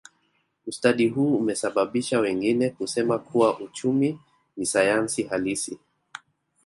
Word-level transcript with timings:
Ustadi 0.67 1.07
huu 1.09 1.37
umesababisha 1.37 2.19
wengine 2.19 2.69
kusema 2.69 3.19
kuwa 3.19 3.59
uchumi 3.59 4.19
ni 4.57 4.65
sayansi 4.65 5.23
halisi 5.23 5.79